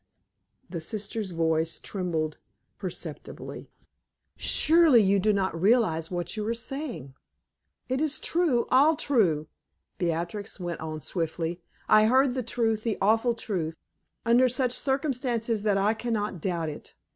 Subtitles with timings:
[0.67, 2.39] The sister's voice trembled
[2.79, 3.69] perceptibly.
[4.35, 7.13] "Surely you do not realize what you are saying!"
[7.87, 9.47] "It is true all true,"
[9.99, 11.61] Beatrix went on swiftly.
[11.87, 13.77] "I heard the truth, the awful truth,
[14.25, 16.95] under such circumstances that I can not doubt it.